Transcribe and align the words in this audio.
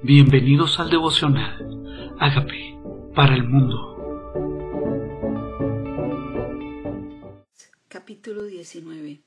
Bienvenidos 0.00 0.78
al 0.78 0.90
devocional. 0.90 2.14
Hágame 2.20 2.80
para 3.16 3.34
el 3.34 3.42
mundo. 3.42 4.32
Capítulo 7.88 8.44
19. 8.44 9.18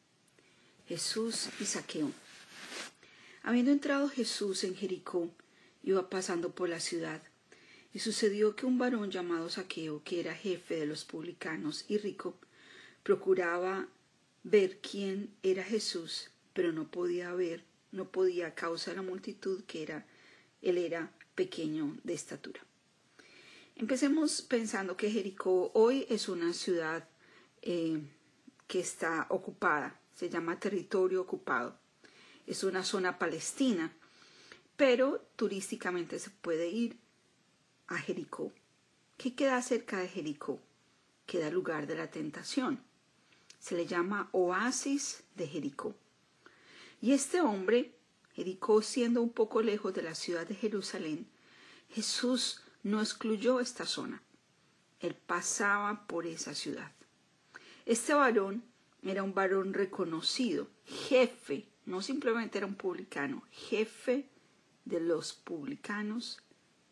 Jesús 0.88 1.50
y 1.60 1.66
Saqueo. 1.66 2.10
Habiendo 3.44 3.72
entrado 3.72 4.08
Jesús 4.08 4.64
en 4.64 4.74
Jericó, 4.74 5.30
iba 5.84 6.10
pasando 6.10 6.52
por 6.52 6.70
la 6.70 6.80
ciudad, 6.80 7.22
y 7.94 8.00
sucedió 8.00 8.56
que 8.56 8.66
un 8.66 8.78
varón 8.78 9.12
llamado 9.12 9.50
Saqueo, 9.50 10.02
que 10.06 10.22
era 10.22 10.34
jefe 10.34 10.78
de 10.78 10.86
los 10.86 11.04
publicanos 11.04 11.84
y 11.90 11.98
rico, 11.98 12.38
procuraba 13.04 13.88
ver 14.44 14.80
quién 14.80 15.32
era 15.44 15.66
Jesús, 15.66 16.32
pero 16.54 16.72
no 16.72 16.90
podía 16.90 17.34
ver, 17.34 17.66
no 17.92 18.06
podía 18.06 18.48
a 18.48 18.56
causa 18.56 18.92
de 18.92 18.98
la 18.98 19.04
multitud 19.04 19.66
que 19.66 19.84
era 19.84 20.06
él 20.62 20.78
era 20.78 21.12
pequeño 21.36 21.98
de 22.04 22.14
estatura. 22.14 22.62
Empecemos 23.76 24.42
pensando 24.42 24.96
que 24.96 25.10
Jericó 25.10 25.72
hoy 25.74 26.06
es 26.10 26.30
una 26.30 26.54
ciudad 26.54 27.08
eh, 27.62 28.00
que 28.68 28.80
está 28.80 29.26
ocupada, 29.30 30.00
se 30.16 30.30
llama 30.30 30.60
territorio 30.60 31.22
ocupado. 31.22 31.78
Es 32.46 32.64
una 32.64 32.84
zona 32.84 33.18
palestina, 33.18 33.92
pero 34.76 35.26
turísticamente 35.36 36.20
se 36.20 36.30
puede 36.30 36.70
ir 36.70 36.98
a 37.88 37.98
Jericó. 37.98 38.52
¿Qué 39.18 39.36
queda 39.36 39.62
cerca 39.62 40.00
de 40.00 40.08
Jericó? 40.08 40.60
Queda 41.26 41.50
lugar 41.50 41.88
de 41.88 41.96
la 41.96 42.10
tentación. 42.10 42.84
Se 43.60 43.76
le 43.76 43.86
llama 43.86 44.30
oasis 44.32 45.24
de 45.36 45.48
Jericó. 45.48 45.96
Y 47.02 47.14
este 47.14 47.42
hombre 47.42 47.96
Jericó 48.34 48.82
siendo 48.82 49.22
un 49.22 49.32
poco 49.32 49.62
lejos 49.62 49.94
de 49.94 50.04
la 50.04 50.16
ciudad 50.16 50.48
de 50.48 50.56
Jerusalén, 50.56 51.28
Jesús 51.90 52.62
no 52.84 53.02
excluyó 53.02 53.60
esta 53.60 53.86
zona. 53.86 54.24
Él 55.00 55.16
pasaba 55.16 56.08
por 56.08 56.26
esa 56.26 56.54
ciudad. 56.56 56.92
Este 57.86 58.14
varón 58.14 58.64
era 59.04 59.24
un 59.24 59.34
varón 59.34 59.74
reconocido, 59.74 60.68
jefe, 60.86 61.68
no 61.86 62.02
simplemente 62.02 62.60
era 62.60 62.68
un 62.68 62.76
publicano, 62.76 63.44
jefe 63.52 64.30
de 64.86 65.00
los 65.00 65.34
publicanos 65.34 66.40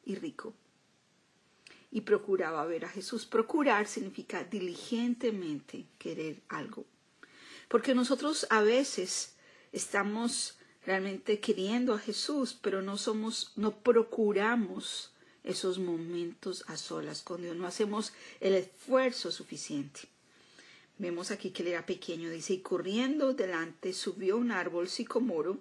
y 0.03 0.15
rico. 0.15 0.53
Y 1.91 2.01
procuraba 2.01 2.65
ver 2.65 2.85
a 2.85 2.89
Jesús. 2.89 3.25
Procurar 3.25 3.87
significa 3.87 4.43
diligentemente 4.43 5.87
querer 5.97 6.41
algo. 6.47 6.85
Porque 7.67 7.95
nosotros 7.95 8.45
a 8.49 8.61
veces 8.61 9.35
estamos 9.71 10.58
realmente 10.89 11.39
queriendo 11.39 11.93
a 11.93 11.99
Jesús, 11.99 12.57
pero 12.59 12.81
no 12.81 12.97
somos, 12.97 13.51
no 13.55 13.77
procuramos 13.83 15.11
esos 15.43 15.77
momentos 15.77 16.63
a 16.65 16.77
solas 16.77 17.21
con 17.21 17.43
Dios, 17.43 17.55
no 17.55 17.67
hacemos 17.67 18.11
el 18.39 18.55
esfuerzo 18.55 19.31
suficiente. 19.31 19.99
Vemos 20.97 21.29
aquí 21.29 21.51
que 21.51 21.61
él 21.61 21.67
era 21.67 21.85
pequeño, 21.85 22.31
dice, 22.31 22.53
y 22.53 22.61
corriendo 22.61 23.35
delante 23.35 23.93
subió 23.93 24.37
un 24.37 24.51
árbol 24.51 24.89
sicomoro 24.89 25.59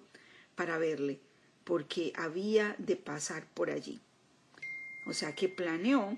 para 0.55 0.79
verle, 0.79 1.19
porque 1.63 2.11
había 2.15 2.75
de 2.79 2.95
pasar 2.95 3.45
por 3.53 3.69
allí. 3.69 3.99
O 5.05 5.13
sea 5.13 5.35
que 5.35 5.47
planeó, 5.47 6.17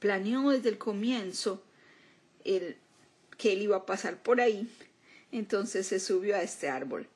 planeó 0.00 0.50
desde 0.50 0.68
el 0.68 0.76
comienzo 0.76 1.64
el, 2.44 2.76
que 3.38 3.54
él 3.54 3.62
iba 3.62 3.78
a 3.78 3.86
pasar 3.86 4.22
por 4.22 4.38
ahí, 4.38 4.70
entonces 5.32 5.86
se 5.86 5.98
subió 5.98 6.36
a 6.36 6.42
este 6.42 6.68
árbol. 6.68 7.08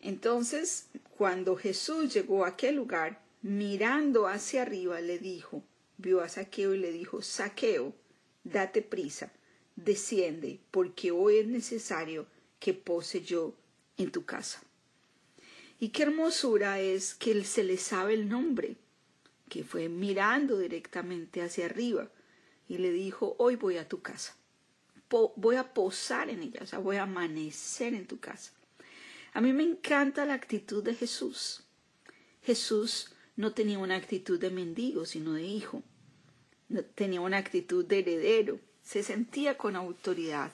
Entonces, 0.00 0.88
cuando 1.16 1.56
Jesús 1.56 2.12
llegó 2.14 2.44
a 2.44 2.48
aquel 2.48 2.76
lugar, 2.76 3.22
mirando 3.42 4.26
hacia 4.26 4.62
arriba, 4.62 5.00
le 5.00 5.18
dijo, 5.18 5.62
vio 5.96 6.20
a 6.20 6.28
Saqueo 6.28 6.74
y 6.74 6.78
le 6.78 6.92
dijo, 6.92 7.22
Saqueo, 7.22 7.94
date 8.44 8.82
prisa, 8.82 9.32
desciende, 9.76 10.60
porque 10.70 11.10
hoy 11.10 11.38
es 11.38 11.46
necesario 11.46 12.26
que 12.60 12.74
pose 12.74 13.22
yo 13.22 13.54
en 13.96 14.10
tu 14.10 14.24
casa. 14.24 14.62
Y 15.80 15.90
qué 15.90 16.04
hermosura 16.04 16.80
es 16.80 17.14
que 17.14 17.30
él 17.30 17.44
se 17.44 17.62
le 17.62 17.76
sabe 17.76 18.14
el 18.14 18.28
nombre, 18.28 18.76
que 19.48 19.64
fue 19.64 19.88
mirando 19.88 20.58
directamente 20.58 21.42
hacia 21.42 21.66
arriba 21.66 22.10
y 22.68 22.78
le 22.78 22.90
dijo, 22.90 23.34
hoy 23.38 23.56
voy 23.56 23.78
a 23.78 23.88
tu 23.88 24.02
casa, 24.02 24.36
voy 25.36 25.56
a 25.56 25.72
posar 25.72 26.28
en 26.28 26.42
ella, 26.42 26.60
o 26.62 26.66
sea, 26.66 26.78
voy 26.78 26.96
a 26.96 27.04
amanecer 27.04 27.94
en 27.94 28.06
tu 28.06 28.18
casa. 28.18 28.52
A 29.32 29.40
mí 29.40 29.52
me 29.52 29.62
encanta 29.62 30.24
la 30.24 30.34
actitud 30.34 30.82
de 30.82 30.94
Jesús. 30.94 31.64
Jesús 32.42 33.12
no 33.36 33.52
tenía 33.52 33.78
una 33.78 33.96
actitud 33.96 34.40
de 34.40 34.50
mendigo, 34.50 35.06
sino 35.06 35.32
de 35.32 35.44
hijo. 35.44 35.82
Tenía 36.94 37.20
una 37.20 37.38
actitud 37.38 37.84
de 37.84 38.00
heredero. 38.00 38.60
Se 38.82 39.02
sentía 39.02 39.56
con 39.56 39.76
autoridad. 39.76 40.52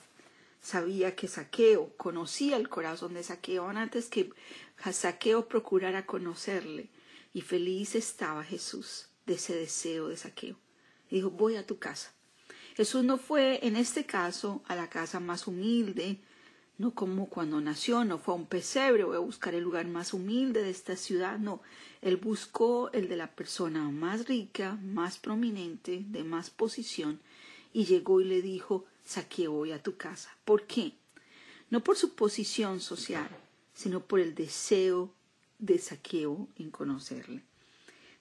Sabía 0.61 1.15
que 1.15 1.27
Saqueo 1.27 1.95
conocía 1.97 2.57
el 2.57 2.69
corazón 2.69 3.13
de 3.13 3.23
Saqueo 3.23 3.67
antes 3.67 4.09
que 4.09 4.31
Saqueo 4.91 5.47
procurara 5.47 6.05
conocerle. 6.05 6.89
Y 7.33 7.41
feliz 7.41 7.95
estaba 7.95 8.43
Jesús 8.43 9.09
de 9.25 9.33
ese 9.35 9.55
deseo 9.55 10.07
de 10.07 10.17
Saqueo. 10.17 10.57
dijo, 11.09 11.29
voy 11.29 11.55
a 11.55 11.65
tu 11.65 11.79
casa. 11.79 12.13
Jesús 12.75 13.03
no 13.03 13.17
fue 13.17 13.65
en 13.65 13.75
este 13.75 14.05
caso 14.05 14.63
a 14.67 14.75
la 14.75 14.89
casa 14.89 15.19
más 15.19 15.47
humilde, 15.47 16.19
no 16.77 16.93
como 16.93 17.29
cuando 17.29 17.61
nació, 17.61 18.03
no 18.03 18.17
fue 18.17 18.33
a 18.33 18.37
un 18.37 18.45
pesebre, 18.45 19.03
voy 19.03 19.15
a 19.15 19.19
buscar 19.19 19.55
el 19.55 19.63
lugar 19.63 19.87
más 19.87 20.13
humilde 20.13 20.61
de 20.61 20.69
esta 20.69 20.95
ciudad, 20.95 21.39
no, 21.39 21.61
él 22.01 22.17
buscó 22.17 22.91
el 22.91 23.07
de 23.07 23.15
la 23.15 23.31
persona 23.31 23.89
más 23.89 24.27
rica, 24.27 24.77
más 24.83 25.17
prominente, 25.17 26.03
de 26.07 26.23
más 26.23 26.49
posición, 26.49 27.19
y 27.73 27.85
llegó 27.85 28.21
y 28.21 28.25
le 28.25 28.41
dijo, 28.41 28.85
saqueo 29.05 29.51
voy 29.51 29.71
a 29.71 29.81
tu 29.81 29.95
casa. 29.95 30.29
¿Por 30.43 30.67
qué? 30.67 30.93
No 31.69 31.83
por 31.83 31.95
su 31.95 32.13
posición 32.15 32.79
social, 32.79 33.29
sino 33.73 34.01
por 34.01 34.19
el 34.19 34.35
deseo 34.35 35.13
de 35.59 35.77
saqueo 35.79 36.47
en 36.57 36.71
conocerle. 36.71 37.41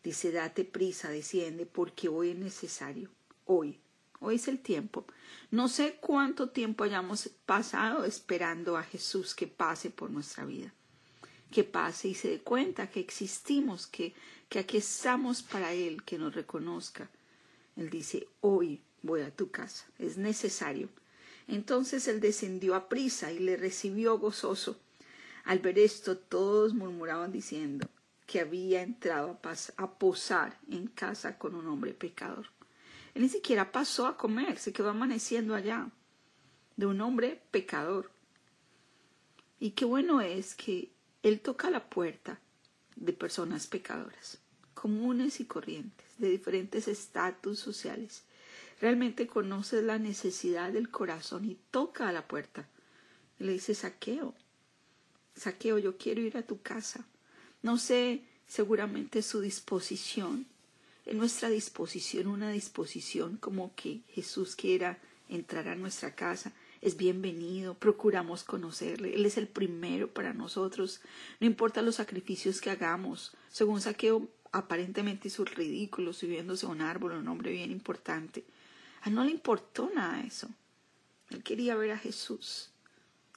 Dice, 0.02 0.32
date 0.32 0.64
prisa, 0.64 1.08
desciende, 1.08 1.66
porque 1.66 2.08
hoy 2.08 2.30
es 2.30 2.36
necesario, 2.36 3.10
hoy, 3.46 3.78
Hoy 4.24 4.36
es 4.36 4.48
el 4.48 4.58
tiempo. 4.58 5.04
No 5.50 5.68
sé 5.68 5.98
cuánto 6.00 6.48
tiempo 6.48 6.82
hayamos 6.82 7.28
pasado 7.44 8.06
esperando 8.06 8.78
a 8.78 8.82
Jesús 8.82 9.34
que 9.34 9.46
pase 9.46 9.90
por 9.90 10.10
nuestra 10.10 10.46
vida. 10.46 10.72
Que 11.50 11.62
pase 11.62 12.08
y 12.08 12.14
se 12.14 12.28
dé 12.30 12.40
cuenta 12.40 12.88
que 12.88 13.00
existimos, 13.00 13.86
que, 13.86 14.14
que 14.48 14.60
aquí 14.60 14.78
estamos 14.78 15.42
para 15.42 15.74
Él, 15.74 16.04
que 16.04 16.16
nos 16.16 16.34
reconozca. 16.34 17.10
Él 17.76 17.90
dice, 17.90 18.26
hoy 18.40 18.80
voy 19.02 19.20
a 19.20 19.30
tu 19.30 19.50
casa, 19.50 19.84
es 19.98 20.16
necesario. 20.16 20.88
Entonces 21.46 22.08
él 22.08 22.20
descendió 22.20 22.74
a 22.74 22.88
prisa 22.88 23.30
y 23.30 23.40
le 23.40 23.58
recibió 23.58 24.18
gozoso. 24.18 24.80
Al 25.44 25.58
ver 25.58 25.78
esto 25.78 26.16
todos 26.16 26.72
murmuraban 26.72 27.30
diciendo 27.30 27.86
que 28.26 28.40
había 28.40 28.80
entrado 28.80 29.38
a, 29.42 29.82
a 29.82 29.98
posar 29.98 30.58
en 30.70 30.86
casa 30.86 31.36
con 31.36 31.54
un 31.54 31.66
hombre 31.66 31.92
pecador. 31.92 32.46
Él 33.14 33.22
ni 33.22 33.28
siquiera 33.28 33.70
pasó 33.70 34.06
a 34.06 34.16
comer, 34.16 34.58
se 34.58 34.72
quedó 34.72 34.90
amaneciendo 34.90 35.54
allá, 35.54 35.88
de 36.76 36.86
un 36.86 37.00
hombre 37.00 37.40
pecador. 37.50 38.10
Y 39.60 39.70
qué 39.70 39.84
bueno 39.84 40.20
es 40.20 40.54
que 40.54 40.90
Él 41.22 41.40
toca 41.40 41.70
la 41.70 41.88
puerta 41.88 42.40
de 42.96 43.12
personas 43.12 43.66
pecadoras, 43.66 44.38
comunes 44.74 45.40
y 45.40 45.44
corrientes, 45.44 46.06
de 46.18 46.28
diferentes 46.30 46.88
estatus 46.88 47.58
sociales. 47.60 48.24
Realmente 48.80 49.26
conoce 49.28 49.80
la 49.82 49.98
necesidad 49.98 50.72
del 50.72 50.90
corazón 50.90 51.44
y 51.44 51.56
toca 51.70 52.08
a 52.08 52.12
la 52.12 52.26
puerta. 52.26 52.68
Y 53.38 53.44
le 53.44 53.52
dice, 53.52 53.74
saqueo, 53.74 54.34
saqueo, 55.36 55.78
yo 55.78 55.96
quiero 55.96 56.20
ir 56.20 56.36
a 56.36 56.42
tu 56.42 56.60
casa. 56.60 57.06
No 57.62 57.78
sé 57.78 58.24
seguramente 58.46 59.22
su 59.22 59.40
disposición, 59.40 60.46
en 61.06 61.18
nuestra 61.18 61.48
disposición, 61.48 62.26
una 62.26 62.50
disposición 62.50 63.36
como 63.36 63.74
que 63.74 64.00
Jesús 64.08 64.56
quiera 64.56 64.98
entrar 65.28 65.68
a 65.68 65.74
nuestra 65.74 66.14
casa, 66.14 66.52
es 66.80 66.96
bienvenido, 66.96 67.74
procuramos 67.74 68.44
conocerle, 68.44 69.14
Él 69.14 69.24
es 69.24 69.38
el 69.38 69.48
primero 69.48 70.12
para 70.12 70.34
nosotros, 70.34 71.00
no 71.40 71.46
importa 71.46 71.82
los 71.82 71.96
sacrificios 71.96 72.60
que 72.60 72.70
hagamos, 72.70 73.32
según 73.50 73.80
Saqueo 73.80 74.28
aparentemente 74.52 75.28
hizo 75.28 75.44
ridículo 75.44 76.12
subiéndose 76.12 76.66
a 76.66 76.70
un 76.70 76.80
árbol, 76.80 77.12
un 77.12 77.28
hombre 77.28 77.52
bien 77.52 77.70
importante, 77.70 78.44
a 79.02 79.10
no 79.10 79.24
le 79.24 79.30
importó 79.30 79.90
nada 79.94 80.22
eso, 80.22 80.48
él 81.30 81.42
quería 81.42 81.74
ver 81.74 81.92
a 81.92 81.98
Jesús. 81.98 82.70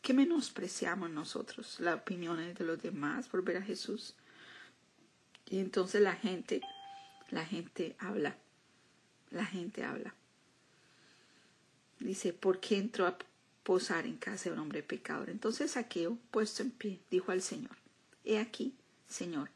¿Qué 0.02 0.14
menospreciamos 0.14 1.10
nosotros? 1.10 1.80
Las 1.80 2.00
opiniones 2.00 2.56
de 2.56 2.64
los 2.64 2.82
demás 2.82 3.28
por 3.28 3.44
ver 3.44 3.58
a 3.58 3.62
Jesús. 3.62 4.14
Y 5.50 5.60
entonces 5.60 6.02
la 6.02 6.16
gente 6.16 6.62
la 7.30 7.46
gente 7.46 7.96
habla, 8.00 8.38
la 9.32 9.46
gente 9.46 9.84
habla. 9.84 10.14
Dice, 12.00 12.34
¿por 12.34 12.60
qué 12.60 12.78
entró 12.78 13.08
a 13.08 13.18
posar 13.64 14.06
en 14.06 14.18
casa 14.18 14.50
de 14.50 14.54
un 14.54 14.60
hombre 14.60 14.84
pecador? 14.84 15.30
Entonces 15.30 15.72
Saqueo, 15.72 16.18
puesto 16.32 16.64
en 16.64 16.72
pie, 16.72 17.00
dijo 17.10 17.32
al 17.32 17.42
Señor, 17.42 17.76
He 18.24 18.40
aquí, 18.40 18.74
Señor, 19.08 19.50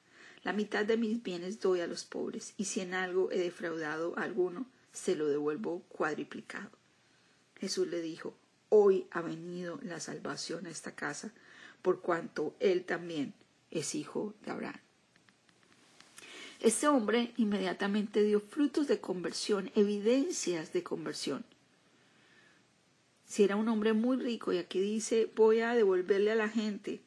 La 0.44 0.54
mitad 0.54 0.86
de 0.86 0.98
mis 0.98 1.22
bienes 1.22 1.60
doy 1.60 1.82
a 1.82 1.88
los 1.88 2.04
pobres, 2.04 2.54
y 2.58 2.66
si 2.66 2.82
en 2.82 2.96
algo 2.96 3.32
he 3.32 3.38
defraudado 3.38 4.18
a 4.18 4.24
alguno, 4.24 4.66
se 4.92 5.16
lo 5.16 5.28
devuelvo 5.28 5.82
cuadriplicado. 5.90 6.72
Jesús 7.60 7.88
le 7.88 8.02
dijo, 8.02 8.36
Hoy 8.70 9.06
ha 9.12 9.22
venido 9.22 9.80
la 9.84 10.00
salvación 10.00 10.66
a 10.66 10.70
esta 10.70 10.96
casa, 10.96 11.32
por 11.82 12.02
cuanto 12.02 12.56
él 12.60 12.86
también 12.86 13.34
es 13.70 13.94
hijo 13.96 14.34
de 14.44 14.52
Abraham. 14.52 14.80
Este 16.62 16.88
hombre 16.88 17.34
inmediatamente 17.38 18.22
dio 18.22 18.40
frutos 18.40 18.88
de 18.88 19.02
conversión, 19.02 19.72
evidencias 19.74 20.72
de 20.74 20.84
conversión. 20.84 21.44
Si 23.26 23.44
era 23.44 23.56
un 23.56 23.68
hombre 23.68 23.94
muy 23.94 24.18
rico 24.18 24.54
y 24.54 24.60
aquí 24.60 24.80
dice 24.80 25.32
voy 25.36 25.62
a 25.62 25.74
devolverle 25.74 26.32
a 26.32 26.36
la 26.36 26.50
gente, 26.50 27.02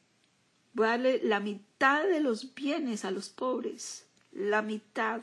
voy 0.72 0.86
a 0.86 0.90
darle 0.90 1.20
la 1.22 1.38
mitad 1.38 2.02
de 2.02 2.18
los 2.18 2.56
bienes 2.56 3.04
a 3.04 3.12
los 3.12 3.28
pobres, 3.28 4.06
la 4.32 4.60
mitad, 4.60 5.22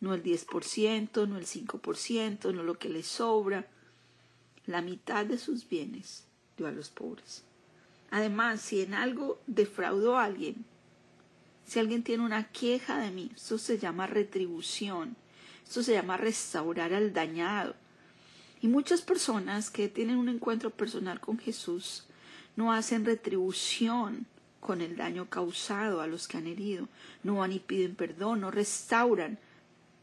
no 0.00 0.14
el 0.14 0.22
10%, 0.22 1.28
no 1.28 1.36
el 1.36 1.44
5%, 1.44 2.54
no 2.54 2.62
lo 2.62 2.78
que 2.78 2.88
le 2.88 3.02
sobra, 3.02 3.68
la 4.64 4.80
mitad 4.80 5.26
de 5.26 5.36
sus 5.36 5.68
bienes 5.68 6.24
dio 6.56 6.66
a 6.66 6.72
los 6.72 6.88
pobres. 6.88 7.44
Además, 8.10 8.62
si 8.62 8.80
en 8.80 8.94
algo 8.94 9.42
defraudó 9.46 10.16
a 10.16 10.24
alguien, 10.24 10.64
si 11.66 11.78
alguien 11.78 12.02
tiene 12.02 12.24
una 12.24 12.48
queja 12.48 12.98
de 12.98 13.10
mí, 13.10 13.30
eso 13.34 13.58
se 13.58 13.78
llama 13.78 14.06
retribución, 14.06 15.16
esto 15.64 15.82
se 15.82 15.92
llama 15.92 16.16
restaurar 16.16 16.92
al 16.92 17.12
dañado. 17.12 17.74
Y 18.60 18.68
muchas 18.68 19.02
personas 19.02 19.70
que 19.70 19.88
tienen 19.88 20.16
un 20.16 20.28
encuentro 20.28 20.70
personal 20.70 21.20
con 21.20 21.38
Jesús 21.38 22.04
no 22.56 22.72
hacen 22.72 23.04
retribución 23.04 24.26
con 24.60 24.82
el 24.82 24.96
daño 24.96 25.30
causado 25.30 26.00
a 26.00 26.06
los 26.06 26.28
que 26.28 26.36
han 26.36 26.46
herido, 26.46 26.88
no 27.22 27.36
van 27.36 27.52
y 27.52 27.60
piden 27.60 27.94
perdón, 27.94 28.42
no 28.42 28.50
restauran, 28.50 29.38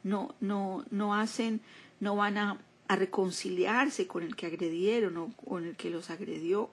no, 0.03 0.33
no, 0.39 0.83
no 0.89 1.13
hacen, 1.13 1.61
no 1.99 2.15
van 2.15 2.37
a, 2.37 2.57
a 2.87 2.95
reconciliarse 2.95 4.07
con 4.07 4.23
el 4.23 4.35
que 4.35 4.47
agredieron 4.47 5.17
o 5.17 5.31
con 5.33 5.65
el 5.65 5.75
que 5.75 5.89
los 5.89 6.09
agredió. 6.09 6.71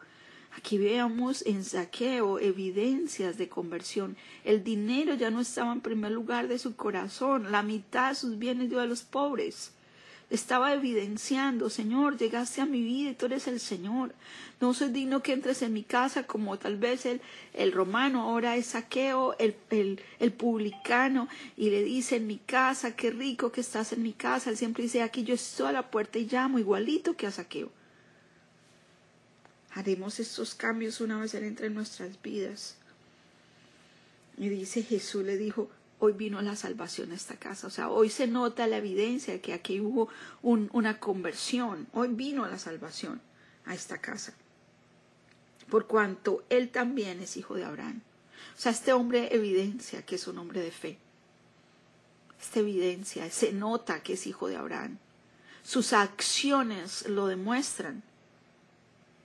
Aquí 0.57 0.79
veamos 0.79 1.45
en 1.47 1.65
saqueo 1.65 2.39
evidencias 2.39 3.37
de 3.37 3.49
conversión. 3.49 4.17
El 4.45 4.63
dinero 4.63 5.15
ya 5.15 5.31
no 5.31 5.41
estaba 5.41 5.73
en 5.73 5.81
primer 5.81 6.13
lugar 6.13 6.47
de 6.47 6.61
su 6.61 6.77
corazón, 6.77 7.51
la 7.51 7.63
mitad 7.63 8.11
de 8.11 8.15
sus 8.15 8.39
bienes 8.39 8.71
dio 8.71 8.81
a 8.81 8.87
los 8.87 9.03
pobres. 9.03 9.73
Estaba 10.31 10.73
evidenciando, 10.73 11.71
Señor, 11.71 12.17
llegaste 12.17 12.61
a 12.61 12.67
mi 12.67 12.83
vida 12.83 13.11
y 13.11 13.15
tú 13.15 13.27
eres 13.27 13.49
el 13.49 13.59
Señor. 13.59 14.15
No 14.61 14.73
soy 14.75 14.91
digno 14.91 15.23
que 15.23 15.33
entres 15.33 15.61
en 15.63 15.73
mi 15.73 15.83
casa 15.83 16.23
como 16.23 16.57
tal 16.57 16.77
vez 16.77 17.05
el, 17.05 17.21
el 17.53 17.73
romano, 17.73 18.23
ahora 18.23 18.57
es 18.57 18.67
saqueo, 18.67 19.37
el, 19.39 19.57
el, 19.71 20.01
el 20.21 20.33
publicano, 20.33 21.29
y 21.57 21.71
le 21.71 21.83
dice 21.83 22.17
en 22.17 22.29
mi 22.29 22.39
casa, 22.39 22.95
qué 22.95 23.11
rico 23.11 23.51
que 23.51 23.61
estás 23.61 23.93
en 23.93 24.03
mi 24.03 24.13
casa. 24.13 24.51
Él 24.51 24.57
siempre 24.57 24.85
dice, 24.85 25.03
aquí 25.03 25.25
yo 25.25 25.35
estoy 25.35 25.69
a 25.69 25.73
la 25.73 25.91
puerta 25.91 26.19
y 26.19 26.27
llamo, 26.27 26.59
igualito 26.61 27.17
que 27.17 27.27
a 27.27 27.33
saqueo 27.33 27.71
haremos 29.75 30.21
estos 30.21 30.55
cambios 30.55 31.01
una 31.01 31.21
vez 31.21 31.35
Él 31.35 31.45
entre 31.45 31.67
en 31.67 31.75
nuestras 31.75 32.23
vidas. 32.23 32.77
Y 34.39 34.49
dice 34.49 34.83
Jesús 34.83 35.25
le 35.25 35.37
dijo, 35.37 35.69
hoy 35.99 36.13
vino 36.13 36.41
la 36.43 36.57
salvación 36.57 37.13
a 37.13 37.17
esta 37.17 37.37
casa. 37.37 37.67
O 37.67 37.71
sea, 37.71 37.91
hoy 37.91 38.09
se 38.09 38.27
nota 38.27 38.67
la 38.67 38.79
evidencia 38.79 39.35
de 39.35 39.41
que 39.41 39.53
aquí 39.53 39.81
hubo 39.81 40.09
una 40.43 40.99
conversión. 41.01 41.89
Hoy 41.93 42.09
vino 42.09 42.47
la 42.47 42.59
salvación 42.59 43.21
a 43.67 43.75
esta 43.75 43.99
casa. 43.99 44.35
Por 45.69 45.87
cuanto 45.87 46.45
Él 46.51 46.71
también 46.71 47.21
es 47.21 47.37
hijo 47.37 47.55
de 47.55 47.65
Abraham. 47.65 48.03
O 48.57 48.61
sea, 48.61 48.71
este 48.71 48.93
hombre 48.93 49.35
evidencia 49.35 50.03
que 50.03 50.17
es 50.17 50.27
un 50.29 50.39
hombre 50.39 50.61
de 50.61 50.71
fe. 50.71 50.99
Esta 52.41 52.61
evidencia, 52.61 53.29
se 53.31 53.53
nota 53.53 54.03
que 54.03 54.13
es 54.13 54.27
hijo 54.27 54.49
de 54.49 54.57
Abraham. 54.57 54.99
Sus 55.63 55.95
acciones 55.95 57.09
lo 57.09 57.27
demuestran 57.27 58.03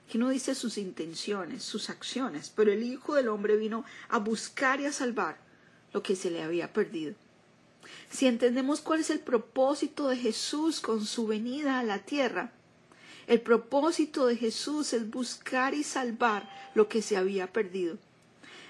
que 0.10 0.18
no 0.18 0.30
dice 0.30 0.56
sus 0.56 0.78
intenciones, 0.78 1.64
sus 1.64 1.90
acciones, 1.90 2.52
pero 2.56 2.72
el 2.72 2.84
Hijo 2.84 3.16
del 3.16 3.30
Hombre 3.30 3.56
vino 3.56 3.86
a 4.10 4.18
buscar 4.18 4.82
y 4.82 4.86
a 4.86 4.92
salvar 4.92 5.38
lo 5.94 6.04
que 6.04 6.16
se 6.16 6.32
le 6.32 6.42
había 6.42 6.74
perdido. 6.74 7.14
Si 8.10 8.26
entendemos 8.26 8.82
cuál 8.82 9.02
es 9.02 9.10
el 9.12 9.20
propósito 9.20 10.08
de 10.08 10.18
Jesús 10.18 10.82
con 10.82 11.06
su 11.06 11.28
venida 11.28 11.80
a 11.80 11.84
la 11.84 12.00
tierra, 12.00 12.52
el 13.28 13.42
propósito 13.42 14.26
de 14.26 14.36
Jesús 14.36 14.94
es 14.94 15.10
buscar 15.10 15.76
y 15.76 15.84
salvar 15.84 16.50
lo 16.74 16.90
que 16.90 17.04
se 17.04 17.16
había 17.16 17.54
perdido, 17.54 17.98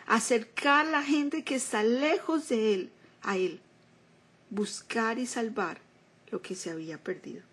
acercar 0.06 0.88
a 0.88 0.92
la 0.92 1.04
gente 1.04 1.46
que 1.46 1.56
está 1.56 1.84
lejos 1.84 2.50
de 2.50 2.74
Él 2.74 2.92
a 3.22 3.38
Él, 3.38 3.62
buscar 4.50 5.20
y 5.20 5.26
salvar 5.26 5.80
lo 6.32 6.42
que 6.42 6.56
se 6.56 6.70
había 6.70 6.98
perdido. 6.98 7.44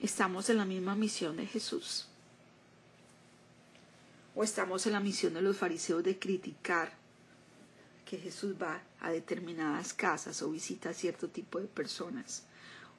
¿Estamos 0.00 0.48
en 0.48 0.58
la 0.58 0.64
misma 0.64 0.94
misión 0.94 1.36
de 1.36 1.46
Jesús? 1.46 2.06
¿O 4.36 4.44
estamos 4.44 4.86
en 4.86 4.92
la 4.92 5.00
misión 5.00 5.34
de 5.34 5.42
los 5.42 5.56
fariseos 5.56 6.04
de 6.04 6.18
criticar 6.18 6.92
que 8.04 8.16
Jesús 8.16 8.54
va 8.60 8.80
a 9.00 9.10
determinadas 9.10 9.92
casas 9.92 10.40
o 10.42 10.50
visita 10.50 10.90
a 10.90 10.94
cierto 10.94 11.28
tipo 11.28 11.58
de 11.58 11.66
personas? 11.66 12.44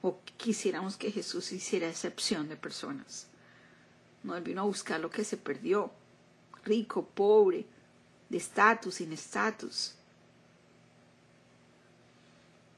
¿O 0.01 0.19
quisiéramos 0.35 0.97
que 0.97 1.11
Jesús 1.11 1.53
hiciera 1.53 1.87
excepción 1.87 2.49
de 2.49 2.57
personas? 2.57 3.27
No, 4.23 4.39
vino 4.41 4.61
a 4.61 4.65
buscar 4.65 4.99
lo 4.99 5.09
que 5.09 5.23
se 5.23 5.37
perdió, 5.37 5.91
rico, 6.65 7.05
pobre, 7.05 7.65
de 8.27 8.37
estatus, 8.37 8.95
sin 8.95 9.13
estatus. 9.13 9.93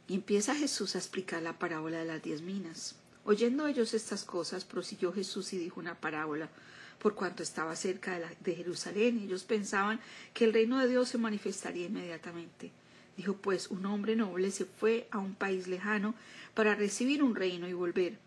Y 0.07 0.13
empieza 0.13 0.53
Jesús 0.53 0.93
a 0.93 0.99
explicar 0.99 1.41
la 1.41 1.57
parábola 1.57 1.97
de 1.97 2.05
las 2.05 2.21
diez 2.21 2.43
minas. 2.43 2.95
Oyendo 3.23 3.67
ellos 3.67 3.93
estas 3.93 4.23
cosas, 4.23 4.65
prosiguió 4.65 5.13
Jesús 5.13 5.53
y 5.53 5.57
dijo 5.57 5.79
una 5.79 5.95
parábola, 5.95 6.49
por 6.97 7.15
cuanto 7.15 7.43
estaba 7.43 7.75
cerca 7.75 8.19
de, 8.39 8.55
Jerusalén, 8.55 9.19
ellos 9.23 9.43
pensaban 9.43 9.99
que 10.33 10.45
el 10.45 10.53
reino 10.53 10.79
de 10.79 10.87
Dios 10.87 11.09
se 11.09 11.17
manifestaría 11.17 11.87
inmediatamente. 11.87 12.71
Dijo 13.17 13.33
pues, 13.33 13.69
un 13.69 13.85
hombre 13.85 14.15
noble 14.15 14.51
se 14.51 14.65
fue 14.65 15.07
a 15.11 15.19
un 15.19 15.35
país 15.35 15.67
lejano 15.67 16.15
para 16.53 16.75
recibir 16.75 17.23
un 17.23 17.35
reino 17.35 17.67
y 17.67 17.73
volver. 17.73 18.17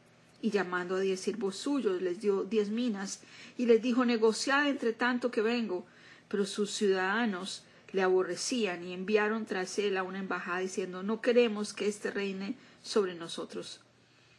Y 0.42 0.50
llamando 0.50 0.96
a 0.96 1.00
diez 1.00 1.20
siervos 1.20 1.56
suyos, 1.56 2.02
les 2.02 2.20
dio 2.20 2.44
diez 2.44 2.68
minas, 2.68 3.20
y 3.56 3.66
les 3.66 3.80
dijo, 3.80 4.04
negociad 4.04 4.68
entre 4.68 4.92
tanto 4.92 5.30
que 5.30 5.40
vengo. 5.40 5.86
Pero 6.28 6.44
sus 6.44 6.72
ciudadanos 6.72 7.62
le 7.92 8.02
aborrecían 8.02 8.84
y 8.84 8.92
enviaron 8.92 9.46
tras 9.46 9.78
él 9.78 9.96
a 9.96 10.02
una 10.02 10.18
embajada 10.18 10.58
diciendo, 10.58 11.02
no 11.02 11.20
queremos 11.20 11.72
que 11.72 11.86
éste 11.86 12.10
reine 12.10 12.56
sobre 12.82 13.14
nosotros. 13.14 13.80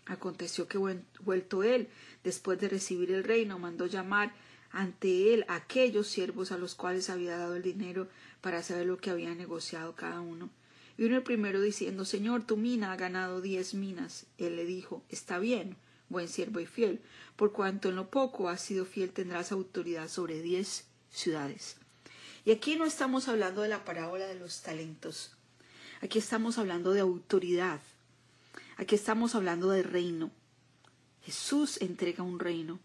Aconteció 0.06 0.68
que 0.68 0.78
vuelto 1.20 1.64
él, 1.64 1.88
después 2.24 2.60
de 2.60 2.70
recibir 2.70 3.12
el 3.12 3.24
reino, 3.24 3.58
mandó 3.58 3.88
llamar 3.88 4.34
ante 4.72 5.34
él 5.34 5.46
a 5.48 5.56
aquellos 5.56 6.08
siervos 6.08 6.52
a 6.52 6.58
los 6.58 6.76
cuales 6.76 7.10
había 7.10 7.38
dado 7.38 7.56
el 7.56 7.64
dinero 7.64 8.08
para 8.42 8.62
saber 8.62 8.86
lo 8.86 8.98
que 8.98 9.10
había 9.10 9.34
negociado 9.34 9.96
cada 9.96 10.22
uno. 10.22 10.50
Vino 10.98 11.16
el 11.16 11.24
primero 11.24 11.62
diciendo 11.62 12.06
Señor, 12.06 12.46
tu 12.46 12.58
mina 12.58 12.92
ha 12.92 12.96
ganado 12.96 13.42
diez 13.42 13.74
minas. 13.74 14.26
Él 14.38 14.56
le 14.56 14.66
dijo 14.66 15.04
Está 15.10 15.40
bien, 15.40 15.76
buen 16.10 16.28
siervo 16.28 16.60
y 16.60 16.66
fiel, 16.66 17.02
por 17.36 17.52
cuanto 17.52 17.90
en 17.90 17.96
lo 17.96 18.10
poco 18.10 18.50
has 18.50 18.62
sido 18.62 18.86
fiel 18.86 19.12
tendrás 19.12 19.52
autoridad 19.52 20.08
sobre 20.08 20.42
diez 20.42 20.86
ciudades. 21.10 21.78
Y 22.46 22.52
aquí 22.52 22.76
no 22.76 22.86
estamos 22.86 23.28
hablando 23.28 23.62
de 23.62 23.70
la 23.70 23.84
parábola 23.84 24.28
de 24.28 24.36
los 24.36 24.62
talentos. 24.62 25.32
Aquí 26.02 26.20
estamos 26.20 26.58
hablando 26.58 26.94
de 26.94 27.00
autoridad. 27.00 27.82
Aquí 28.78 28.96
estamos 28.96 29.36
hablando 29.36 29.70
de 29.70 29.84
reino. 29.84 30.32
Jesús 31.24 31.82
entrega 31.82 32.24
un 32.24 32.40
reino. 32.40 32.80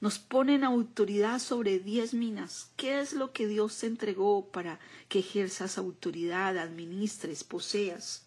Nos 0.00 0.18
pone 0.18 0.56
en 0.56 0.64
autoridad 0.64 1.38
sobre 1.38 1.78
diez 1.78 2.14
minas. 2.14 2.70
¿Qué 2.76 3.00
es 3.00 3.12
lo 3.12 3.32
que 3.32 3.46
Dios 3.46 3.78
te 3.78 3.86
entregó 3.86 4.48
para 4.50 4.80
que 5.08 5.20
ejerzas 5.20 5.78
autoridad, 5.78 6.58
administres, 6.58 7.44
poseas? 7.44 8.26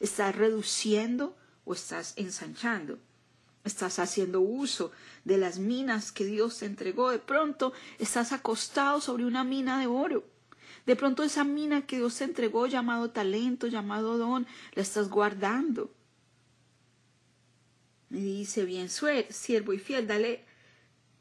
¿Estás 0.00 0.36
reduciendo 0.36 1.34
o 1.64 1.72
estás 1.72 2.12
ensanchando? 2.16 2.98
Estás 3.64 3.98
haciendo 3.98 4.40
uso 4.40 4.92
de 5.24 5.38
las 5.38 5.58
minas 5.58 6.12
que 6.12 6.26
Dios 6.26 6.58
te 6.58 6.66
entregó. 6.66 7.10
De 7.10 7.20
pronto 7.20 7.72
estás 7.98 8.32
acostado 8.32 9.00
sobre 9.00 9.24
una 9.24 9.44
mina 9.44 9.80
de 9.80 9.86
oro. 9.86 10.24
De 10.84 10.94
pronto 10.94 11.22
esa 11.22 11.44
mina 11.44 11.86
que 11.86 11.96
Dios 11.96 12.16
te 12.16 12.24
entregó, 12.24 12.66
llamado 12.66 13.10
talento, 13.10 13.66
llamado 13.66 14.18
don, 14.18 14.46
la 14.74 14.82
estás 14.82 15.08
guardando. 15.08 15.90
Y 18.12 18.20
dice, 18.20 18.64
bien, 18.64 18.88
siervo 18.88 19.72
y 19.72 19.78
fiel, 19.78 20.06
dale 20.06 20.44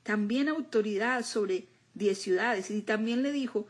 también 0.04 0.50
autoridad 0.50 1.26
sobre 1.26 1.66
diez 1.94 2.22
ciudades. 2.22 2.70
Y 2.70 2.82
también 2.82 3.24
le 3.24 3.32
dijo, 3.32 3.68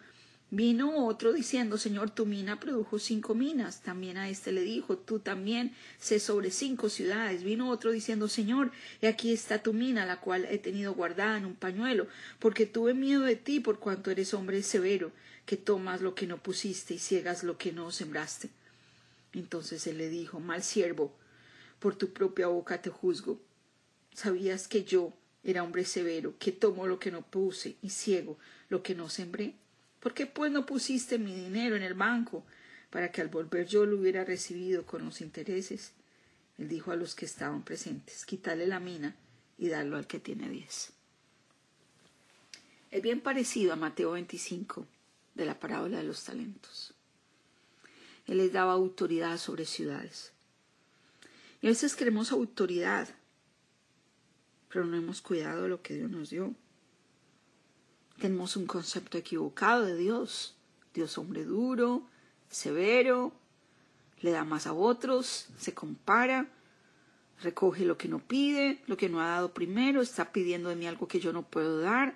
Vino 0.53 1.05
otro 1.07 1.31
diciendo, 1.31 1.77
Señor, 1.77 2.09
tu 2.09 2.25
mina 2.25 2.59
produjo 2.59 2.99
cinco 2.99 3.33
minas. 3.33 3.81
También 3.83 4.17
a 4.17 4.27
este 4.27 4.51
le 4.51 4.63
dijo, 4.63 4.97
tú 4.97 5.19
también 5.19 5.73
sé 5.97 6.19
sobre 6.19 6.51
cinco 6.51 6.89
ciudades. 6.89 7.45
Vino 7.45 7.69
otro 7.69 7.89
diciendo, 7.91 8.27
Señor, 8.27 8.69
y 9.01 9.05
aquí 9.05 9.31
está 9.31 9.63
tu 9.63 9.71
mina, 9.71 10.05
la 10.05 10.19
cual 10.19 10.43
he 10.43 10.57
tenido 10.57 10.93
guardada 10.93 11.37
en 11.37 11.45
un 11.45 11.55
pañuelo, 11.55 12.07
porque 12.37 12.65
tuve 12.65 12.93
miedo 12.93 13.21
de 13.21 13.37
ti 13.37 13.61
por 13.61 13.79
cuanto 13.79 14.11
eres 14.11 14.33
hombre 14.33 14.61
severo, 14.61 15.13
que 15.45 15.55
tomas 15.55 16.01
lo 16.01 16.15
que 16.15 16.27
no 16.27 16.43
pusiste 16.43 16.95
y 16.95 16.99
ciegas 16.99 17.45
lo 17.45 17.57
que 17.57 17.71
no 17.71 17.89
sembraste. 17.89 18.49
Entonces 19.31 19.87
él 19.87 19.99
le 19.99 20.09
dijo, 20.09 20.41
mal 20.41 20.63
siervo, 20.63 21.15
por 21.81 21.95
tu 21.95 22.13
propia 22.13 22.47
boca 22.47 22.79
te 22.79 22.91
juzgo. 22.91 23.41
¿Sabías 24.13 24.67
que 24.67 24.83
yo 24.83 25.13
era 25.43 25.63
hombre 25.63 25.83
severo, 25.83 26.35
que 26.37 26.51
tomo 26.51 26.85
lo 26.85 26.99
que 26.99 27.09
no 27.09 27.23
puse 27.23 27.75
y 27.81 27.89
ciego 27.89 28.37
lo 28.69 28.83
que 28.83 28.93
no 28.93 29.09
sembré? 29.09 29.55
¿Por 29.99 30.13
qué 30.13 30.27
pues 30.27 30.51
no 30.51 30.67
pusiste 30.67 31.17
mi 31.17 31.33
dinero 31.33 31.75
en 31.75 31.81
el 31.81 31.95
banco 31.95 32.45
para 32.91 33.11
que 33.11 33.21
al 33.21 33.29
volver 33.29 33.65
yo 33.65 33.87
lo 33.87 33.97
hubiera 33.97 34.23
recibido 34.23 34.85
con 34.85 35.03
los 35.03 35.21
intereses? 35.21 35.93
Él 36.59 36.69
dijo 36.69 36.91
a 36.91 36.95
los 36.95 37.15
que 37.15 37.25
estaban 37.25 37.63
presentes, 37.63 38.27
quítale 38.27 38.67
la 38.67 38.79
mina 38.79 39.15
y 39.57 39.67
darlo 39.69 39.97
al 39.97 40.05
que 40.05 40.19
tiene 40.19 40.49
diez. 40.49 40.91
Es 42.91 43.01
bien 43.01 43.21
parecido 43.21 43.73
a 43.73 43.75
Mateo 43.75 44.11
25 44.11 44.85
de 45.33 45.45
la 45.45 45.59
parábola 45.59 45.97
de 45.97 46.03
los 46.03 46.23
talentos. 46.23 46.93
Él 48.27 48.37
les 48.37 48.53
daba 48.53 48.73
autoridad 48.73 49.39
sobre 49.39 49.65
ciudades. 49.65 50.31
Y 51.61 51.67
a 51.67 51.69
veces 51.69 51.95
queremos 51.95 52.31
autoridad, 52.31 53.07
pero 54.69 54.85
no 54.85 54.97
hemos 54.97 55.21
cuidado 55.21 55.67
lo 55.67 55.81
que 55.81 55.95
Dios 55.95 56.09
nos 56.09 56.29
dio. 56.31 56.55
Tenemos 58.19 58.55
un 58.55 58.65
concepto 58.65 59.17
equivocado 59.17 59.85
de 59.85 59.95
Dios. 59.95 60.55
Dios 60.93 61.17
hombre 61.17 61.45
duro, 61.45 62.03
severo, 62.49 63.31
le 64.21 64.31
da 64.31 64.43
más 64.43 64.67
a 64.67 64.73
otros, 64.73 65.47
se 65.57 65.73
compara, 65.73 66.47
recoge 67.41 67.85
lo 67.85 67.97
que 67.97 68.07
no 68.07 68.19
pide, 68.19 68.81
lo 68.87 68.97
que 68.97 69.09
no 69.09 69.21
ha 69.21 69.27
dado 69.27 69.53
primero, 69.53 70.01
está 70.01 70.31
pidiendo 70.31 70.69
de 70.69 70.75
mí 70.75 70.85
algo 70.85 71.07
que 71.07 71.19
yo 71.19 71.31
no 71.33 71.43
puedo 71.43 71.79
dar. 71.79 72.15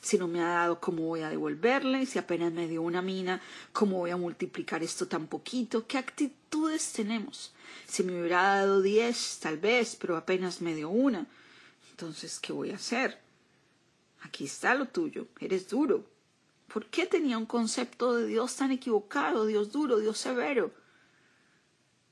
Si 0.00 0.16
no 0.16 0.28
me 0.28 0.42
ha 0.42 0.48
dado, 0.48 0.80
¿cómo 0.80 1.02
voy 1.02 1.20
a 1.20 1.28
devolverle? 1.28 2.06
Si 2.06 2.18
apenas 2.18 2.52
me 2.52 2.66
dio 2.66 2.80
una 2.80 3.02
mina, 3.02 3.42
¿cómo 3.72 3.98
voy 3.98 4.10
a 4.10 4.16
multiplicar 4.16 4.82
esto 4.82 5.06
tan 5.06 5.26
poquito? 5.26 5.86
¿Qué 5.86 5.98
actitudes 5.98 6.92
tenemos? 6.92 7.52
Si 7.86 8.02
me 8.02 8.18
hubiera 8.18 8.42
dado 8.42 8.80
diez, 8.80 9.38
tal 9.40 9.58
vez, 9.58 9.96
pero 9.96 10.16
apenas 10.16 10.62
me 10.62 10.74
dio 10.74 10.88
una. 10.88 11.26
Entonces, 11.90 12.40
¿qué 12.40 12.52
voy 12.52 12.70
a 12.70 12.76
hacer? 12.76 13.20
Aquí 14.22 14.44
está 14.44 14.74
lo 14.74 14.86
tuyo, 14.86 15.26
eres 15.38 15.68
duro. 15.68 16.04
¿Por 16.72 16.86
qué 16.86 17.04
tenía 17.04 17.36
un 17.36 17.46
concepto 17.46 18.14
de 18.14 18.26
Dios 18.26 18.56
tan 18.56 18.70
equivocado, 18.70 19.44
Dios 19.44 19.70
duro, 19.70 19.98
Dios 19.98 20.16
severo? 20.16 20.72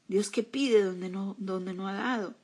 Dios 0.09 0.31
que 0.31 0.43
pide 0.43 0.83
donde 0.83 1.09
no, 1.09 1.37
donde 1.39 1.73
no 1.73 1.89
ha 1.89 1.93
dado. 1.95 2.35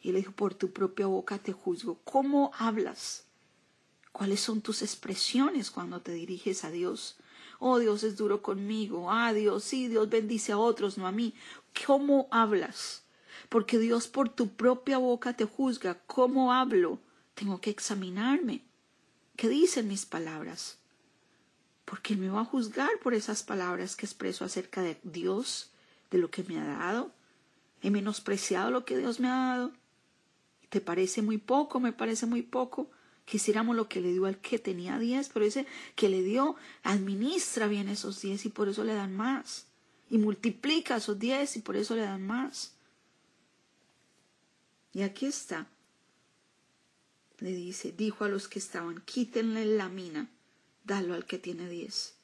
Y 0.00 0.12
le 0.12 0.18
dijo, 0.18 0.32
por 0.32 0.54
tu 0.54 0.72
propia 0.72 1.06
boca 1.06 1.38
te 1.38 1.52
juzgo. 1.52 1.98
¿Cómo 2.04 2.52
hablas? 2.56 3.25
¿Cuáles 4.16 4.40
son 4.40 4.62
tus 4.62 4.80
expresiones 4.80 5.70
cuando 5.70 6.00
te 6.00 6.10
diriges 6.10 6.64
a 6.64 6.70
Dios? 6.70 7.18
Oh, 7.58 7.78
Dios 7.78 8.02
es 8.02 8.16
duro 8.16 8.40
conmigo. 8.40 9.12
Ah, 9.12 9.34
Dios, 9.34 9.62
sí, 9.62 9.88
Dios 9.88 10.08
bendice 10.08 10.52
a 10.52 10.58
otros, 10.58 10.96
no 10.96 11.06
a 11.06 11.12
mí. 11.12 11.34
¿Cómo 11.86 12.26
hablas? 12.30 13.02
Porque 13.50 13.78
Dios 13.78 14.08
por 14.08 14.30
tu 14.30 14.48
propia 14.48 14.96
boca 14.96 15.34
te 15.34 15.44
juzga. 15.44 15.98
¿Cómo 16.06 16.54
hablo? 16.54 16.98
Tengo 17.34 17.60
que 17.60 17.68
examinarme. 17.68 18.62
¿Qué 19.36 19.50
dicen 19.50 19.86
mis 19.86 20.06
palabras? 20.06 20.78
Porque 21.84 22.14
Él 22.14 22.20
me 22.20 22.30
va 22.30 22.40
a 22.40 22.46
juzgar 22.46 22.98
por 23.02 23.12
esas 23.12 23.42
palabras 23.42 23.96
que 23.96 24.06
expreso 24.06 24.46
acerca 24.46 24.80
de 24.80 24.98
Dios, 25.02 25.72
de 26.10 26.16
lo 26.16 26.30
que 26.30 26.42
me 26.44 26.58
ha 26.58 26.64
dado. 26.64 27.12
He 27.82 27.90
menospreciado 27.90 28.70
lo 28.70 28.86
que 28.86 28.96
Dios 28.96 29.20
me 29.20 29.28
ha 29.28 29.36
dado. 29.36 29.72
¿Te 30.70 30.80
parece 30.80 31.20
muy 31.20 31.36
poco? 31.36 31.80
Me 31.80 31.92
parece 31.92 32.24
muy 32.24 32.40
poco. 32.40 32.90
Quisiéramos 33.26 33.76
lo 33.76 33.88
que 33.88 34.00
le 34.00 34.12
dio 34.12 34.24
al 34.24 34.38
que 34.38 34.58
tenía 34.58 34.98
diez, 34.98 35.28
pero 35.28 35.44
ese 35.44 35.66
que 35.94 36.08
le 36.08 36.22
dio 36.22 36.56
administra 36.82 37.66
bien 37.66 37.88
esos 37.88 38.22
diez 38.22 38.46
y 38.46 38.48
por 38.48 38.68
eso 38.68 38.84
le 38.84 38.94
dan 38.94 39.14
más. 39.14 39.66
Y 40.08 40.16
multiplica 40.16 40.96
esos 40.96 41.18
diez 41.18 41.56
y 41.56 41.60
por 41.60 41.76
eso 41.76 41.94
le 41.94 42.02
dan 42.02 42.26
más. 42.26 42.72
Y 44.94 45.02
aquí 45.02 45.26
está 45.26 45.68
le 47.40 47.52
dice, 47.52 47.92
dijo 47.92 48.24
a 48.24 48.28
los 48.28 48.48
que 48.48 48.58
estaban, 48.58 49.02
quítenle 49.04 49.66
la 49.66 49.88
mina, 49.88 50.30
dalo 50.84 51.14
al 51.14 51.26
que 51.26 51.38
tiene 51.38 51.68
diez. 51.68 52.14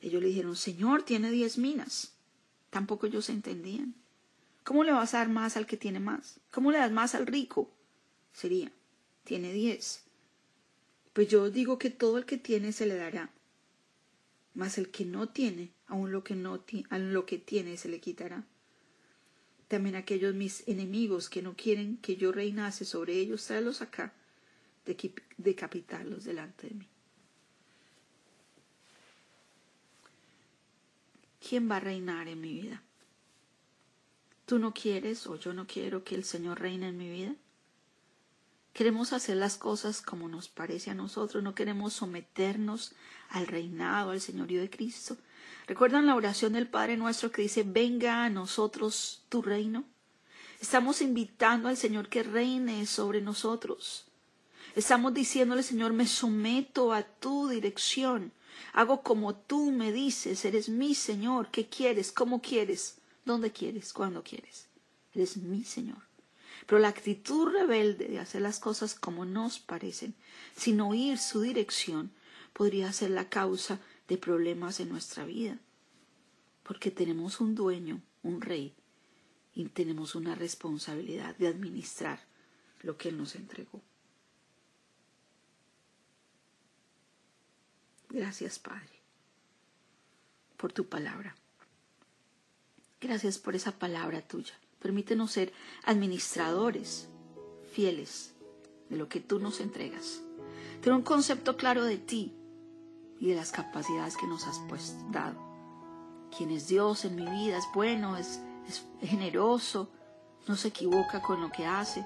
Ellos 0.00 0.22
le 0.22 0.28
dijeron, 0.28 0.56
Señor, 0.56 1.02
tiene 1.02 1.30
diez 1.30 1.58
minas. 1.58 2.14
Tampoco 2.70 3.06
ellos 3.06 3.28
entendían. 3.28 3.94
¿Cómo 4.64 4.84
le 4.84 4.92
vas 4.92 5.14
a 5.14 5.18
dar 5.18 5.28
más 5.28 5.56
al 5.56 5.66
que 5.66 5.76
tiene 5.76 6.00
más? 6.00 6.40
¿Cómo 6.50 6.72
le 6.72 6.78
das 6.78 6.92
más 6.92 7.14
al 7.14 7.26
rico? 7.26 7.70
Sería, 8.32 8.72
tiene 9.24 9.52
diez. 9.52 10.03
Pues 11.14 11.28
yo 11.28 11.48
digo 11.50 11.78
que 11.78 11.90
todo 11.90 12.18
el 12.18 12.26
que 12.26 12.36
tiene 12.36 12.72
se 12.72 12.86
le 12.86 12.96
dará. 12.96 13.30
Mas 14.52 14.76
el 14.76 14.90
que 14.90 15.04
no 15.04 15.28
tiene, 15.28 15.70
aun 15.86 16.12
lo 16.12 16.22
que 16.22 16.34
no 16.34 16.62
aun 16.90 17.12
lo 17.14 17.24
que 17.24 17.38
tiene 17.38 17.76
se 17.78 17.88
le 17.88 18.00
quitará. 18.00 18.44
También 19.68 19.96
aquellos 19.96 20.34
mis 20.34 20.68
enemigos 20.68 21.30
que 21.30 21.40
no 21.40 21.54
quieren 21.56 21.96
que 21.98 22.16
yo 22.16 22.32
reinase 22.32 22.84
sobre 22.84 23.14
ellos, 23.14 23.46
tráelos 23.46 23.80
acá 23.80 24.12
decapitarlos 25.38 26.24
delante 26.24 26.68
de 26.68 26.74
mí. 26.74 26.88
¿Quién 31.46 31.70
va 31.70 31.76
a 31.76 31.80
reinar 31.80 32.28
en 32.28 32.40
mi 32.40 32.52
vida? 32.52 32.82
¿Tú 34.46 34.58
no 34.58 34.74
quieres 34.74 35.26
o 35.26 35.36
yo 35.36 35.54
no 35.54 35.66
quiero 35.66 36.04
que 36.04 36.14
el 36.14 36.24
Señor 36.24 36.60
reine 36.60 36.88
en 36.88 36.98
mi 36.98 37.08
vida? 37.08 37.34
Queremos 38.74 39.12
hacer 39.12 39.36
las 39.36 39.56
cosas 39.56 40.02
como 40.02 40.28
nos 40.28 40.48
parece 40.48 40.90
a 40.90 40.94
nosotros, 40.94 41.44
no 41.44 41.54
queremos 41.54 41.94
someternos 41.94 42.92
al 43.30 43.46
reinado, 43.46 44.10
al 44.10 44.20
señorío 44.20 44.60
de 44.60 44.68
Cristo. 44.68 45.16
¿Recuerdan 45.68 46.06
la 46.06 46.16
oración 46.16 46.54
del 46.54 46.66
Padre 46.66 46.96
nuestro 46.96 47.30
que 47.30 47.42
dice, 47.42 47.62
venga 47.62 48.24
a 48.24 48.30
nosotros 48.30 49.22
tu 49.28 49.42
reino? 49.42 49.84
Estamos 50.60 51.02
invitando 51.02 51.68
al 51.68 51.76
Señor 51.76 52.08
que 52.08 52.24
reine 52.24 52.84
sobre 52.86 53.20
nosotros. 53.20 54.06
Estamos 54.74 55.14
diciéndole, 55.14 55.62
Señor, 55.62 55.92
me 55.92 56.06
someto 56.06 56.92
a 56.92 57.04
tu 57.04 57.48
dirección. 57.48 58.32
Hago 58.72 59.02
como 59.02 59.36
tú 59.36 59.70
me 59.70 59.92
dices. 59.92 60.44
Eres 60.44 60.68
mi 60.68 60.96
Señor. 60.96 61.48
¿Qué 61.50 61.68
quieres? 61.68 62.10
¿Cómo 62.10 62.42
quieres? 62.42 62.96
¿Dónde 63.24 63.52
quieres? 63.52 63.92
¿Cuándo 63.92 64.24
quieres? 64.24 64.66
Eres 65.14 65.36
mi 65.36 65.62
Señor. 65.64 66.02
Pero 66.66 66.78
la 66.78 66.88
actitud 66.88 67.48
rebelde 67.48 68.08
de 68.08 68.18
hacer 68.18 68.42
las 68.42 68.60
cosas 68.60 68.94
como 68.94 69.24
nos 69.24 69.58
parecen, 69.58 70.14
sin 70.56 70.80
oír 70.80 71.18
su 71.18 71.40
dirección, 71.40 72.10
podría 72.52 72.92
ser 72.92 73.10
la 73.10 73.28
causa 73.28 73.80
de 74.08 74.18
problemas 74.18 74.80
en 74.80 74.88
nuestra 74.88 75.24
vida. 75.24 75.58
Porque 76.62 76.90
tenemos 76.90 77.40
un 77.40 77.54
dueño, 77.54 78.00
un 78.22 78.40
rey, 78.40 78.74
y 79.54 79.64
tenemos 79.66 80.14
una 80.14 80.34
responsabilidad 80.34 81.36
de 81.36 81.48
administrar 81.48 82.20
lo 82.82 82.96
que 82.96 83.08
Él 83.08 83.18
nos 83.18 83.34
entregó. 83.34 83.80
Gracias, 88.10 88.58
Padre, 88.58 89.00
por 90.56 90.72
tu 90.72 90.88
palabra. 90.88 91.34
Gracias 93.00 93.38
por 93.38 93.54
esa 93.54 93.72
palabra 93.72 94.22
tuya. 94.22 94.54
Permítenos 94.84 95.30
ser 95.30 95.50
administradores 95.86 97.08
fieles 97.72 98.34
de 98.90 98.98
lo 98.98 99.08
que 99.08 99.18
tú 99.18 99.38
nos 99.38 99.60
entregas. 99.60 100.20
Tener 100.82 100.94
un 100.94 101.02
concepto 101.02 101.56
claro 101.56 101.84
de 101.84 101.96
ti 101.96 102.34
y 103.18 103.30
de 103.30 103.34
las 103.34 103.50
capacidades 103.50 104.18
que 104.18 104.26
nos 104.26 104.46
has 104.46 104.60
pues, 104.68 104.94
dado. 105.10 105.40
Quién 106.36 106.50
es 106.50 106.68
Dios 106.68 107.06
en 107.06 107.16
mi 107.16 107.24
vida, 107.24 107.56
es 107.56 107.64
bueno, 107.72 108.18
es, 108.18 108.42
es 108.68 108.84
generoso, 109.00 109.88
no 110.46 110.54
se 110.54 110.68
equivoca 110.68 111.22
con 111.22 111.40
lo 111.40 111.50
que 111.50 111.64
hace. 111.64 112.04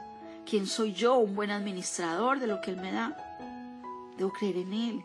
¿Quién 0.49 0.69
soy 0.69 0.93
yo? 0.93 1.17
Un 1.17 1.35
buen 1.35 1.51
administrador 1.51 2.39
de 2.39 2.47
lo 2.47 2.61
que 2.61 2.71
Él 2.71 2.77
me 2.77 2.93
da. 2.93 3.17
Debo 4.17 4.33
creer 4.33 4.59
en 4.59 4.73
Él 4.73 5.05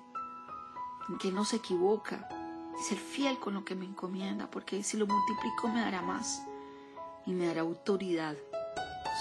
en 1.10 1.18
que 1.18 1.32
no 1.32 1.44
se 1.44 1.56
equivoca, 1.56 2.30
ser 2.88 3.00
fiel 3.00 3.40
con 3.40 3.56
lo 3.56 3.66
que 3.66 3.74
me 3.74 3.86
encomienda, 3.86 4.46
porque 4.52 4.84
si 4.84 4.96
lo 4.96 5.08
multiplico 5.08 5.70
me 5.70 5.82
dará 5.82 6.04
más 6.04 6.44
y 7.26 7.32
me 7.32 7.48
dará 7.48 7.62
autoridad 7.62 8.36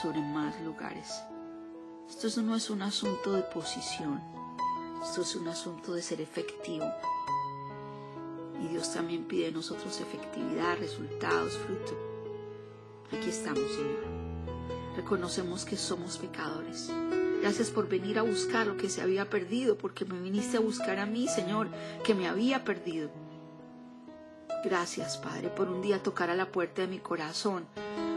sobre 0.00 0.20
más 0.20 0.60
lugares. 0.62 1.22
Esto 2.08 2.42
no 2.42 2.56
es 2.56 2.70
un 2.70 2.82
asunto 2.82 3.32
de 3.32 3.42
posición, 3.42 4.20
esto 5.02 5.22
es 5.22 5.36
un 5.36 5.48
asunto 5.48 5.94
de 5.94 6.02
ser 6.02 6.20
efectivo. 6.20 6.86
Y 8.62 8.68
Dios 8.68 8.92
también 8.92 9.24
pide 9.24 9.46
de 9.46 9.52
nosotros 9.52 10.00
efectividad, 10.00 10.78
resultados, 10.78 11.56
fruto. 11.58 11.96
Aquí 13.12 13.28
estamos, 13.28 13.70
Señor. 13.72 14.04
Reconocemos 14.96 15.64
que 15.64 15.76
somos 15.76 16.18
pecadores 16.18 16.90
Gracias 17.42 17.70
por 17.70 17.88
venir 17.88 18.20
a 18.20 18.22
buscar 18.22 18.68
lo 18.68 18.76
que 18.76 18.88
se 18.88 19.02
había 19.02 19.28
perdido, 19.28 19.76
porque 19.76 20.04
me 20.04 20.20
viniste 20.20 20.58
a 20.58 20.60
buscar 20.60 21.00
a 21.00 21.06
mí, 21.06 21.26
Señor, 21.26 21.66
que 22.04 22.14
me 22.14 22.28
había 22.28 22.62
perdido. 22.62 23.10
Gracias, 24.64 25.18
Padre, 25.18 25.48
por 25.48 25.68
un 25.68 25.82
día 25.82 26.00
tocar 26.00 26.30
a 26.30 26.36
la 26.36 26.52
puerta 26.52 26.82
de 26.82 26.88
mi 26.88 27.00
corazón, 27.00 27.66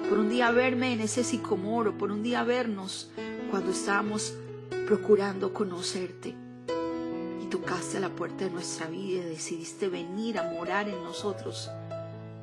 por 0.08 0.20
un 0.20 0.30
día 0.30 0.52
verme 0.52 0.94
en 0.94 1.00
ese 1.00 1.24
sicomoro, 1.24 1.98
por 1.98 2.12
un 2.12 2.22
día 2.22 2.44
vernos 2.44 3.10
cuando 3.50 3.72
estábamos 3.72 4.36
procurando 4.86 5.52
conocerte. 5.54 6.36
Y 7.42 7.48
tocaste 7.48 7.98
a 7.98 8.02
la 8.02 8.10
puerta 8.10 8.46
de 8.46 8.52
nuestra 8.52 8.88
vida 8.88 9.22
y 9.22 9.30
decidiste 9.30 9.90
venir 9.90 10.38
a 10.38 10.52
morar 10.52 10.88
en 10.88 11.04
nosotros, 11.04 11.72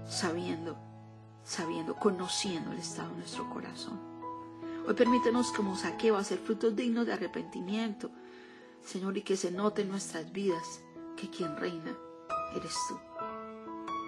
sabiendo, 0.09 0.77
sabiendo, 1.45 1.95
conociendo 1.95 2.73
el 2.73 2.79
estado 2.79 3.11
de 3.11 3.19
nuestro 3.19 3.49
corazón. 3.51 4.01
Hoy 4.85 4.95
permítenos 4.95 5.53
como 5.53 5.77
saqueo 5.77 6.17
hacer 6.17 6.39
frutos 6.39 6.75
dignos 6.75 7.07
de 7.07 7.13
arrepentimiento, 7.13 8.11
Señor, 8.85 9.17
y 9.17 9.23
que 9.23 9.37
se 9.37 9.53
note 9.53 9.83
en 9.83 9.91
nuestras 9.91 10.33
vidas 10.33 10.81
que 11.17 11.31
quien 11.31 11.57
reina 11.57 11.97
eres 12.57 12.75
tú. 12.89 13.12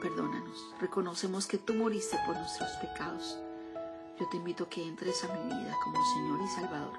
Perdónanos, 0.04 0.74
reconocemos 0.82 1.46
que 1.46 1.56
tú 1.56 1.72
moriste 1.72 2.18
por 2.26 2.36
nuestros 2.36 2.70
pecados. 2.72 3.38
Yo 4.20 4.28
te 4.28 4.36
invito 4.36 4.64
a 4.64 4.68
que 4.68 4.86
entres 4.86 5.24
a 5.24 5.32
mi 5.32 5.44
vida 5.44 5.74
como 5.82 5.96
Señor 6.12 6.40
y 6.42 6.48
Salvador 6.48 6.92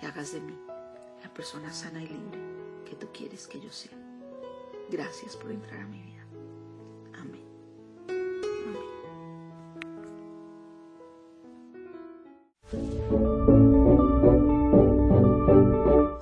y 0.00 0.06
hagas 0.06 0.32
de 0.32 0.40
mí 0.40 0.58
la 1.22 1.28
persona 1.28 1.70
sana 1.74 2.02
y 2.02 2.08
libre 2.08 2.40
que 2.86 2.96
tú 2.96 3.08
quieres 3.12 3.46
que 3.46 3.60
yo 3.60 3.70
sea. 3.70 3.92
Gracias 4.88 5.36
por 5.36 5.50
entrar 5.50 5.82
a 5.82 5.86
mi 5.86 6.00
vida. 6.00 6.11